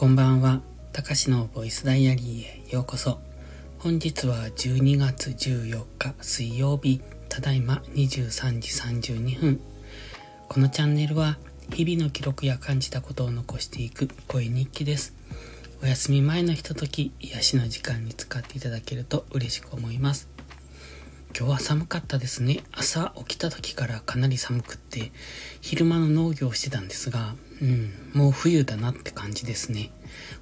[0.00, 0.62] こんばんは。
[0.94, 3.20] たかしのボイスダイアリーへようこそ。
[3.80, 8.70] 本日は12月14日水曜日、ただいま23時
[9.12, 9.60] 32分。
[10.48, 11.36] このチャンネルは
[11.74, 15.12] 日々の記録や感じたことを残していく声日記です。
[15.82, 20.30] お休み前のひととき、癒しの時間に使っていただけると嬉しく思います。
[21.36, 22.64] 今日は寒かったですね。
[22.72, 25.12] 朝起きた時からかなり寒くって、
[25.60, 29.90] 昼間の農業をしてたんですが、うん、もう冬だなって感じですね。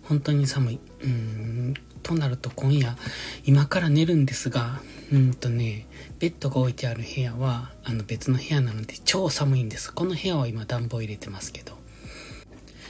[0.03, 0.81] 本当に寒い。
[1.03, 2.97] うん、となると今夜、
[3.45, 4.81] 今から寝るんですが、
[5.13, 5.87] うんとね、
[6.19, 9.93] ベッドが置いてある部屋は、あの別の部屋なので超寒いんです。
[9.93, 11.77] この部屋は今暖房入れてますけど。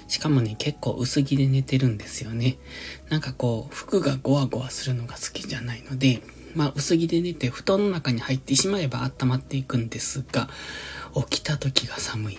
[0.09, 2.57] しかもね、結構薄着で寝てるんですよね。
[3.11, 6.23] なんかこう、服がゴワゴワするのが好きじゃないので、
[6.55, 10.49] まあ、薄着で寝て布団の中に入ってしまえば温まっていくんですが、
[11.15, 12.39] 起きた時が寒い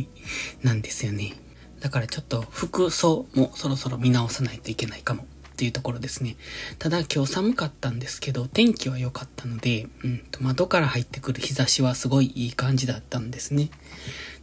[0.62, 1.34] なんですよね。
[1.80, 6.36] だからちょっと服装もそろそろ見直さないといけないかもっていうところですね。
[6.78, 13.70] ただ今日寒かったんですけど、天気は良かったので、うん、窓から入ってくる日差しはすごいいい感じだったんですね。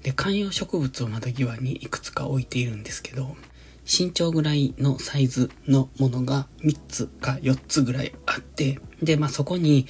[0.02, 3.36] で、観葉植物を窓際にいくつか置いているんですけど、
[3.86, 9.86] 身長ぐらいのサイズのものが3つか4つぐらいあって、で、まあそこに、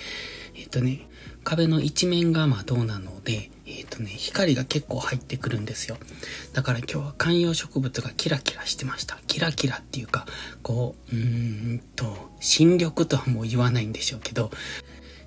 [0.55, 1.07] えっ、とね、
[1.43, 5.97] 壁の一面が窓なので、えっ、ー、とね、光が結構入ってくるんですよ。
[6.53, 9.19] だから今日は観葉植物がキラキラしてました。
[9.27, 10.25] キラキラっていうか、
[10.61, 14.51] こう、うーんと、新緑とはもう言わないんでしょうけど、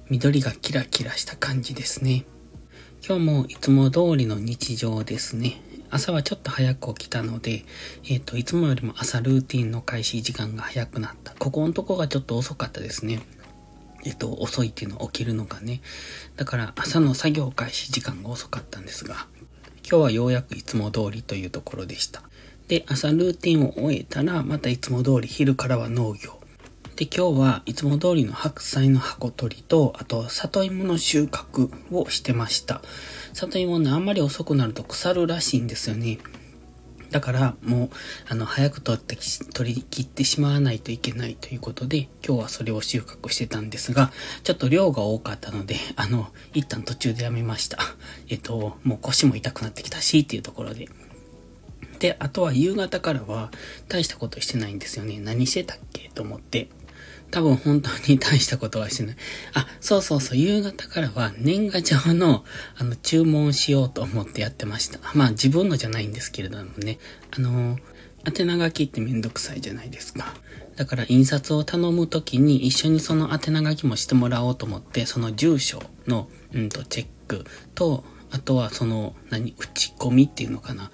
[0.09, 2.25] 緑がキラキラした感じですね。
[3.06, 5.61] 今日もいつも通りの日常ですね。
[5.91, 7.64] 朝はちょっと早く起きたので、
[8.05, 11.34] えっ、ー、と、いつもよりも朝ルーティンの開始時間が早くなった。
[11.34, 13.20] ここのとこがちょっと遅かったですね。
[14.07, 15.81] えっ、と、遅いっていうの起きるのがね。
[16.37, 19.27] だから朝の作業開始時間が遅かったんですが、
[19.89, 22.23] 今日はようやくいつも通りというところでした。
[22.69, 26.39] で、朝ルーティンを終えたら、またいつも通り昼からは農業。
[26.94, 32.83] で、今日はいつも通りの白菜の箱取りと、あと、里芋の収穫をしてました。
[33.33, 36.19] 里芋ね、あんまり遅くなると腐るらしいんですよね。
[37.11, 37.91] だから、もう、
[38.28, 39.17] あの、早く取って、
[39.53, 44.12] 取り切ってしまわないといけないということで、今日はそれを収穫してたんですが、
[44.43, 47.78] ちょっと量が多かったので、 あの、一旦途中でやめました。
[48.28, 50.89] えっと、もう腰も痛くなってきたし、っていうところで。
[51.99, 53.50] で、あとは夕方からは
[53.88, 55.19] 大したことしてないんですよね。
[55.19, 56.11] 何してたっけ？
[56.15, 56.69] と思って。
[57.37, 59.17] 多分本当に大したことはしてない。
[59.53, 62.47] あ、そうそうそう、夕方からは年賀状の、
[62.79, 65.01] あの、注文しようと思ってやってました。
[65.13, 66.99] まあ自分のじゃないんですけれどもね。
[67.37, 67.77] あの、
[68.25, 70.33] 宛名書きってめんどくさいじゃないですか。
[70.77, 80.91] だから印刷を頼むときに一緒にその宛名書きもしてもらおうと思って、その住所の、うんと、チェックと、あとはその、何、打ち込みっていうのかな。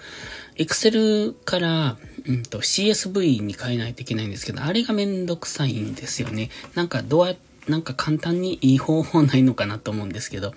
[0.56, 6.50] エクセルから、うんと CSV に変えないといけないんですけど、あれがめんどくさいんですよね。
[6.74, 10.52] なんかどうやってなんか簡単にいい方法ないのかなと思うんですけど、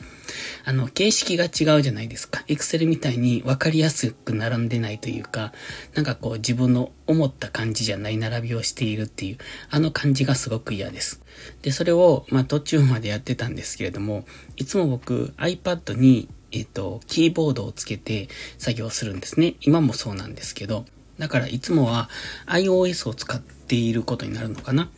[0.63, 2.43] あの、形式が違うじゃないですか。
[2.47, 5.53] エクセルみたいに分かりやすく並んでないというか、
[5.93, 9.37] なんかこう自分の思った感じじゃない並びをしているっていう、
[9.69, 11.21] あの感じがすごく嫌です。
[11.61, 14.25] で、それを、まあ途中までやってたんですけれども、
[14.57, 19.55] いつも僕 iPad にえっ、と、キーボードをつけて作業するんですね。
[19.59, 20.85] 今もそうなんですけど、
[21.17, 22.09] だからいつもは
[22.47, 24.89] iOS を使っていることになるのかな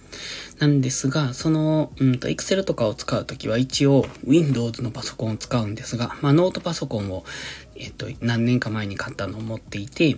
[0.59, 7.23] なんですが、その、うんと、Excel とかを使うときは一応 Windows のパソコンを使うんですが、まあノートパソコンを、
[7.75, 10.16] えっ、と、何年か前に買ったのを持っていて、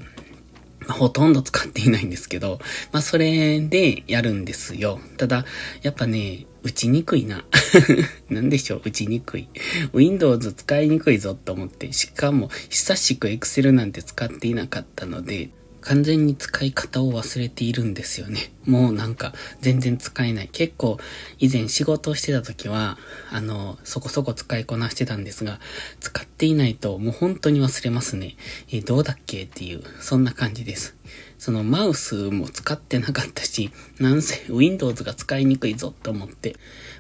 [0.88, 2.60] まあ、ほとんど使っていないんですけど、
[2.94, 5.00] まあそれでやるんですよ。
[5.18, 5.46] ただ、
[5.82, 7.44] やっぱね、打ちにくいな。
[8.30, 9.50] なんでしょう打ちにくい。
[9.94, 15.50] Windows 使いにくいぞと思って、しかも久しく Excel なんて使っていなかったので、
[15.82, 18.52] 完全に使い方を忘れているんですよね。
[18.66, 20.50] もうなんか全然使えない。
[20.52, 20.98] 結構
[21.40, 22.98] 以前仕事をしてた時は、
[23.32, 25.60] あの、そこそこ使いこなしてたんですが、
[26.00, 28.36] 使っていないともう本当に忘れますね。
[28.72, 30.96] えどうだっけっていう、そんな感じです。
[31.38, 36.56] そのマウスも使ってなかったし、なんせ Windows が使いにくいぞと思って、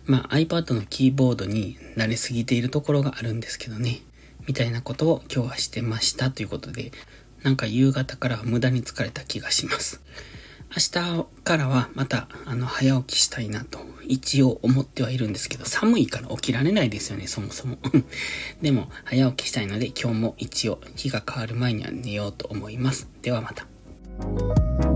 [0.05, 4.01] まあ iPad のキーボードに慣れすぎているところがあるんですけどね。
[4.47, 6.91] みたいなことを今日はしてましたということで、
[7.43, 10.01] なんか夕方から無駄に疲れた気がします。
[10.71, 17.77] 明日からはまたあの早起きしたいなと一応思ってはいるんですけど寒いから起きられないですよねそもそも。
[18.61, 23.07] でも早起きしたいので今日も一応日が変わる前には寝ようと思います。
[23.21, 24.88] ではまた。